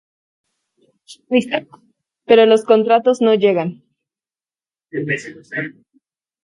[2.27, 3.83] Pero los contratos no llegan.